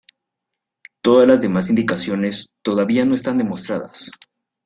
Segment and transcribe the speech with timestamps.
[1.03, 4.09] Todas las demás indicaciones todavía no están demostradas.